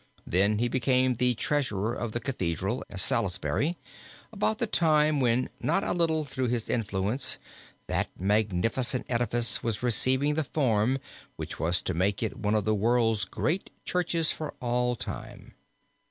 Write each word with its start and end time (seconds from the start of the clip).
Then, 0.25 0.57
he 0.57 0.67
became 0.67 1.13
the 1.13 1.35
treasurer 1.35 1.93
of 1.93 2.11
the 2.11 2.19
Cathedral 2.19 2.83
at 2.89 2.99
Salisbury 2.99 3.77
about 4.33 4.57
the 4.57 4.65
time 4.65 5.19
when, 5.19 5.51
not 5.59 5.83
a 5.83 5.93
little 5.93 6.25
through 6.25 6.47
his 6.47 6.69
influence, 6.71 7.37
that 7.85 8.09
magnificent 8.19 9.05
edifice 9.09 9.61
was 9.61 9.83
receiving 9.83 10.33
the 10.33 10.43
form 10.43 10.97
which 11.35 11.59
was 11.59 11.83
to 11.83 11.93
make 11.93 12.23
it 12.23 12.35
one 12.39 12.55
of 12.55 12.65
the 12.65 12.73
world's 12.73 13.25
great 13.25 13.69
churches 13.85 14.31
for 14.31 14.55
all 14.59 14.95
time. 14.95 15.53